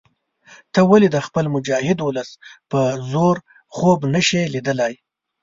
[0.73, 2.29] ته ولې د خپل مجاهد ولس
[2.71, 2.79] په
[3.11, 3.35] زور
[3.75, 4.93] خوب نه شې لیدلای.